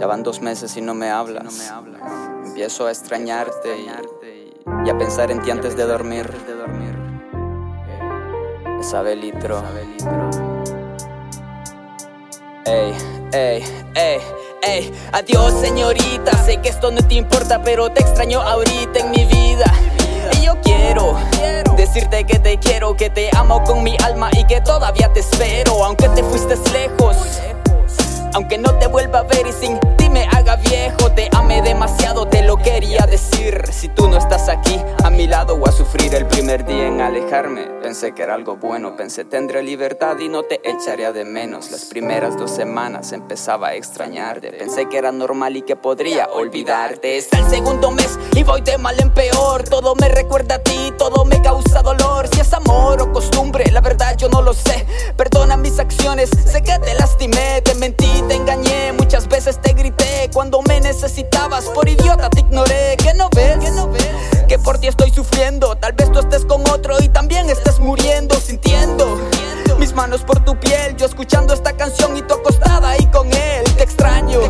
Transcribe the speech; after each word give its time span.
Ya 0.00 0.06
van 0.06 0.22
dos 0.22 0.40
meses 0.40 0.74
y 0.78 0.80
no 0.80 0.94
me 0.94 1.10
hablas. 1.10 1.70
Empiezo 2.46 2.86
a 2.86 2.90
extrañarte 2.90 3.76
y, 3.76 4.88
a 4.88 4.96
pensar 4.96 5.30
en 5.30 5.42
ti 5.42 5.50
antes 5.50 5.76
de 5.76 5.84
dormir. 5.84 6.26
Esa 8.80 9.02
litro. 9.02 9.62
Ey, 12.64 12.94
ey, 13.32 13.64
ey. 13.94 14.20
Ey, 14.62 14.92
adiós 15.12 15.52
señorita, 15.60 16.32
sé 16.44 16.56
que 16.62 16.70
esto 16.70 16.90
no 16.90 17.06
te 17.06 17.16
importa, 17.16 17.62
pero 17.62 17.90
te 17.90 18.00
extraño 18.00 18.40
ahorita 18.40 19.00
en 19.00 19.10
mi 19.10 19.26
vida. 19.26 19.66
Y 20.38 20.46
yo 20.46 20.54
quiero 20.62 21.14
decirte 21.76 22.24
que 22.24 22.38
te 22.38 22.58
quiero, 22.58 22.96
que 22.96 23.10
te 23.10 23.28
amo 23.36 23.62
con 23.64 23.82
mi 23.82 23.98
alma 24.02 24.30
y 24.32 24.44
que 24.46 24.62
todavía 24.62 25.12
te 25.12 25.20
espero, 25.20 25.84
aunque 25.84 26.08
te 26.08 26.22
fuiste 26.22 26.56
lejos. 26.72 27.16
Aunque 28.32 28.58
no 28.58 28.72
te 28.78 28.86
vuelva 28.86 29.20
a 29.20 29.22
ver 29.24 29.46
y 29.46 29.52
sin 29.52 29.79
Pensé 37.90 38.14
que 38.14 38.22
era 38.22 38.34
algo 38.34 38.56
bueno, 38.56 38.96
pensé 38.96 39.24
tendré 39.24 39.62
libertad 39.62 40.18
y 40.18 40.28
no 40.28 40.42
te 40.42 40.60
echaría 40.68 41.12
de 41.12 41.24
menos. 41.24 41.70
Las 41.70 41.86
primeras 41.86 42.36
dos 42.36 42.50
semanas 42.50 43.12
empezaba 43.12 43.68
a 43.68 43.74
extrañarte. 43.74 44.52
Pensé 44.52 44.88
que 44.88 44.98
era 44.98 45.10
normal 45.10 45.56
y 45.56 45.62
que 45.62 45.76
podría 45.76 46.26
olvidarte. 46.26 47.16
Está 47.16 47.38
el 47.38 47.48
segundo 47.48 47.90
mes 47.90 48.18
y 48.34 48.42
voy 48.42 48.60
de 48.60 48.78
mal 48.78 49.00
en 49.00 49.10
peor. 49.12 49.64
Todo 49.64 49.94
me 49.96 50.08
recuerda 50.08 50.56
a 50.56 50.58
ti, 50.62 50.92
todo 50.98 51.24
me 51.24 51.42
causa 51.42 51.82
dolor. 51.82 52.28
Si 52.32 52.40
es 52.40 52.52
amor 52.52 53.02
o 53.02 53.12
costumbre, 53.12 53.64
la 53.72 53.80
verdad 53.80 54.16
yo 54.16 54.28
no 54.28 54.40
lo 54.40 54.52
sé. 54.52 54.86
Perdona 55.16 55.56
mis 55.56 55.78
acciones, 55.78 56.30
sé 56.30 56.62
que 56.62 56.78
te 56.78 56.94
lastimé, 56.94 57.60
te 57.62 57.74
mentí 57.74 57.99
necesitabas, 61.02 61.64
por 61.70 61.88
idiota 61.88 62.28
te 62.28 62.40
ignoré, 62.40 62.94
que 63.02 63.14
no 63.14 63.30
ves, 63.34 63.56
que 63.58 63.70
no 63.70 63.88
ves, 63.88 64.10
que 64.46 64.58
por 64.58 64.76
ti 64.76 64.86
estoy 64.86 65.10
sufriendo, 65.10 65.74
tal 65.76 65.94
vez 65.94 66.12
tú 66.12 66.18
estés 66.18 66.44
con 66.44 66.60
otro 66.68 66.94
y 67.00 67.08
también 67.08 67.48
estés 67.48 67.80
muriendo, 67.80 68.34
sintiendo. 68.34 69.18
Mis 69.78 69.94
manos 69.94 70.22
por 70.22 70.44
tu 70.44 70.60
piel, 70.60 70.94
yo 70.98 71.06
escuchando 71.06 71.54
esta 71.54 71.72
canción 71.74 72.14
y 72.18 72.22
tú 72.22 72.34
acostada 72.34 72.90
ahí 72.90 73.06
con 73.06 73.28
él, 73.28 73.64
te 73.78 73.82
extraño, 73.82 74.40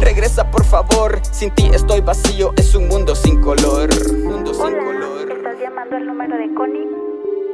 regresa 0.00 0.50
por 0.50 0.64
favor, 0.64 1.20
sin 1.30 1.50
ti 1.50 1.70
estoy 1.74 2.00
vacío, 2.00 2.54
es 2.56 2.74
un 2.74 2.88
mundo 2.88 3.14
sin 3.14 3.42
color, 3.42 3.90
mundo 4.24 4.54
sin 4.54 4.62
color. 4.62 5.30
¿Estás 5.30 5.58
llamando 5.60 5.96
al 5.96 6.06
número 6.06 6.38
de 6.38 6.54
Connie? 6.54 6.88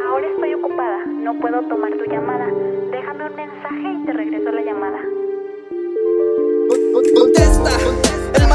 Ahora 0.09 0.29
estoy 0.29 0.55
ocupada, 0.55 1.07
no 1.07 1.37
puedo 1.41 1.61
tomar 1.63 1.91
tu 1.91 2.05
llamada. 2.09 2.47
Déjame 2.93 3.27
un 3.31 3.35
mensaje 3.35 3.99
y 4.01 4.07
te 4.07 4.13
regreso 4.13 4.53
la 4.53 4.63
llamada. 4.63 4.99
Contesta 7.15 8.08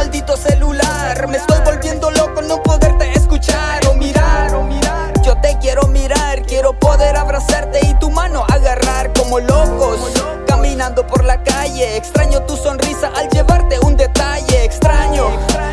maldito 0.04 0.36
celular. 0.36 1.28
Me 1.30 1.38
estoy 1.38 1.60
volviendo 1.64 2.12
loco 2.12 2.42
no 2.42 2.62
poderte 2.62 3.10
escuchar 3.14 3.88
o 3.88 3.94
mirar. 3.94 4.54
O 4.54 4.64
mirar. 4.64 5.14
Yo 5.22 5.40
te 5.40 5.58
quiero 5.60 5.88
mirar, 5.88 6.42
quiero 6.46 6.78
poder 6.78 7.16
abrazarte 7.16 7.80
y 7.88 7.94
tu 8.00 8.10
mano 8.10 8.44
agarrar 8.50 9.14
como 9.14 9.40
locos. 9.40 10.12
Caminando 10.46 11.08
por 11.08 11.24
la 11.24 11.42
calle, 11.42 11.96
extraño 11.96 12.42
tu 12.42 12.58
sonrisa 12.58 13.12
al 13.16 13.30
llevarte 13.30 13.80
un 13.80 13.96
detalle. 13.96 14.66
Extraño 14.66 15.30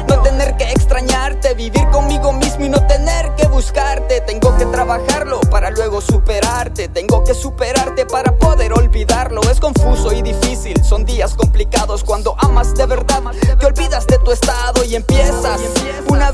no 0.09 0.23
tener 0.23 0.57
que 0.57 0.71
extrañarte, 0.71 1.55
vivir 1.55 1.89
conmigo 1.91 2.33
mismo 2.33 2.65
y 2.65 2.69
no 2.69 2.87
tener 2.87 3.35
que 3.35 3.49
buscarte. 3.49 4.21
Tengo 4.21 4.57
que 4.57 4.67
trabajarlo 4.67 5.40
luego 5.81 6.03
superarte. 6.03 6.89
Tengo 6.89 7.25
que 7.25 7.33
superarte 7.33 8.05
para 8.05 8.37
poder 8.37 8.75
olvidarlo. 8.75 9.41
Es 9.51 9.59
confuso 9.59 10.13
y 10.13 10.21
difícil, 10.21 10.75
son 10.85 11.07
días 11.07 11.35
complicados 11.35 12.05
cuando 12.05 12.37
amas 12.39 12.75
de 12.75 12.85
verdad. 12.85 13.23
Te 13.59 13.65
olvidas 13.65 14.07
de 14.07 14.19
tu 14.19 14.31
estado 14.31 14.85
y 14.85 14.95
empiezas 14.95 15.59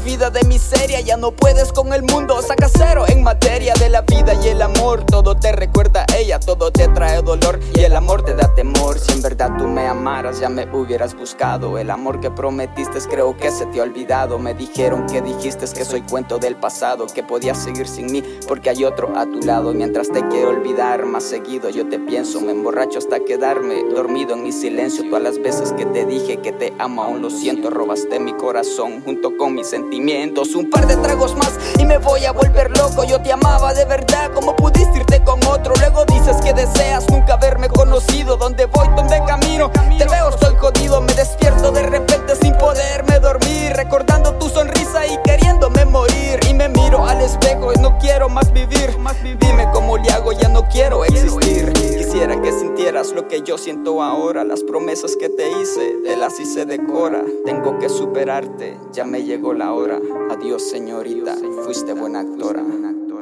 vida 0.07 0.31
de 0.31 0.45
miseria. 0.45 1.01
Ya 1.01 1.17
no 1.17 1.33
puedes 1.33 1.73
con 1.73 1.93
el 1.93 2.03
mundo, 2.03 2.41
saca 2.41 2.69
cero 2.69 3.05
en 3.09 3.25
materia 3.25 3.75
de 3.75 3.91
la 3.91 4.03
vida 4.03 4.35
y 4.43 4.49
el 4.49 4.63
amor. 4.63 5.05
Todo 5.05 5.35
te 5.35 5.51
recuerda 5.51 6.07
ella, 6.17 6.39
todo 6.39 6.71
te 6.71 6.87
trae 6.89 7.21
dolor 7.23 7.59
y 7.75 7.81
el 7.81 7.97
amor 7.97 8.23
te 8.23 8.35
da 8.35 8.55
temor. 8.55 9.01
Si 9.01 9.13
en 9.13 9.21
verdad 9.21 9.51
tú 9.59 9.67
me 9.67 9.89
amaras, 9.89 10.39
ya 10.39 10.49
me 10.49 10.65
hubieras 10.73 11.15
buscado. 11.15 11.77
El 11.77 11.91
amor 11.91 12.21
que 12.21 12.31
prometiste, 12.31 13.01
creo 13.11 13.37
que 13.37 13.51
se 13.51 13.67
te 13.67 13.81
ha 13.81 13.83
olvidado. 13.83 14.39
Me 14.39 14.55
dijeron 14.55 15.07
que 15.07 15.21
dijiste 15.21 15.67
que 15.75 15.85
soy 15.85 16.03
cuento 16.03 16.39
del 16.39 16.55
pasado, 16.55 17.07
que 17.09 17.25
podías 17.25 17.59
seguir 17.59 17.89
sin 17.89 18.13
mí 18.13 18.23
porque 18.47 18.71
hay 18.71 18.85
otro 18.85 19.13
a 19.19 19.27
tu 19.27 19.41
lado. 19.41 19.75
Mientras 19.75 20.09
te 20.09 20.25
quiero 20.29 20.51
olvidar, 20.51 21.05
más 21.05 21.25
seguido 21.25 21.69
yo 21.69 21.89
te 21.89 21.99
pienso. 21.99 22.41
Me 22.41 22.53
emborracho 22.53 22.99
hasta 22.99 23.19
quedarme 23.21 23.83
dormido 23.93 24.35
en 24.35 24.45
mi 24.45 24.53
silencio. 24.53 25.05
Todas 25.09 25.23
las 25.23 25.39
veces 25.41 25.73
que 25.73 25.85
te 25.85 26.07
dije 26.07 26.37
que 26.37 26.53
te 26.53 26.73
amo, 26.79 27.03
aún 27.03 27.23
lo 27.23 27.31
siento. 27.31 27.71
Robaste 27.71 28.21
mi 28.21 28.35
corazón 28.35 29.03
junto 29.03 29.37
con 29.37 29.55
mis 29.55 29.73
Un 29.97 30.69
par 30.71 30.87
de 30.87 30.95
tragos 30.97 31.35
más 31.37 31.53
y 31.79 31.87
me 31.87 31.97
voy 31.97 32.27
a 32.27 32.33
volver 32.33 32.71
loco. 32.77 33.05
Yo 33.05 33.19
te 33.23 33.33
amaba 33.33 33.73
de 33.73 33.87
verdad, 33.87 34.31
como 34.35 34.55
pudiste 34.55 34.99
irte 34.99 35.25
con 35.25 35.43
otro? 35.47 35.73
Luego 35.81 36.05
dices 36.05 36.37
que 36.43 36.53
deseas 36.53 37.09
nunca 37.11 37.35
haberme 37.35 37.71
conocido. 37.71 38.37
¿Dónde 38.37 38.67
voy? 38.67 38.89
¿Dónde 38.95 39.23
camino? 39.27 39.71
Te 39.97 40.05
veo, 40.05 40.29
estoy 40.29 40.55
jodido. 40.57 41.01
Me 41.01 41.15
despierto 41.15 41.73
de 41.73 41.83
repente 41.83 42.37
sin 42.37 42.55
poderme 42.59 43.19
dormir. 43.21 43.73
Recordando 43.75 44.35
tu 44.35 44.51
sonrisa 44.51 45.07
y 45.07 45.17
queriéndome 45.25 45.87
morir. 45.87 46.41
Y 46.47 46.53
me 46.53 46.69
miro 46.69 47.07
al 47.07 47.23
espejo 47.23 47.73
y 47.75 47.81
no 47.81 47.99
quiero 47.99 48.29
más 48.29 48.53
vivir. 48.53 48.95
Dime 49.41 49.67
cómo 49.73 49.97
le 49.97 50.11
hago, 50.11 50.33
ya 50.33 50.49
no 50.49 50.69
quiero 50.69 51.05
existir. 51.07 51.73
Quisiera 51.73 52.41
que 52.43 52.53
sintieras 52.53 53.13
lo 53.13 53.29
que 53.29 53.41
yo 53.41 53.57
siento 53.57 54.03
ahora. 54.03 54.45
Las 54.45 54.63
promesas 54.63 55.17
que 55.17 55.31
te 55.31 55.51
hice, 55.51 55.97
te 56.17 56.21
las 56.21 56.41
hice 56.41 56.65
de 56.65 56.83
cora. 56.83 57.23
Tengo 57.45 57.79
que 57.79 57.91
superarte, 57.91 58.79
ya 58.91 59.05
me 59.05 59.23
llegó 59.23 59.53
la 59.53 59.75
hora. 59.75 60.01
Adiós, 60.31 60.63
señorita, 60.63 61.37
fuiste 61.63 61.93
buena 61.93 62.21
actora. 62.21 62.65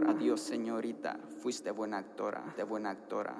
Adiós, 0.08 0.40
señorita, 0.40 1.18
fuiste 1.42 1.72
buena 1.72 1.98
actora, 1.98 2.54
de 2.56 2.62
buena 2.62 2.90
actora. 2.90 3.34